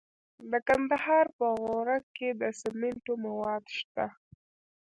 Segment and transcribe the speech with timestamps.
[0.51, 4.05] د کندهار په غورک کې د سمنټو مواد شته.